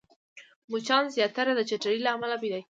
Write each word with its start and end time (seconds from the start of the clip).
مچان 0.71 1.03
زياتره 1.15 1.53
د 1.55 1.61
چټلۍ 1.69 1.99
له 2.03 2.09
امله 2.15 2.35
پيدا 2.41 2.53
کېږي 2.57 2.59